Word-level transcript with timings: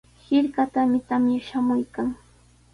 Hirkatami 0.27 0.99
tamya 1.07 1.39
shamuykan. 1.47 2.07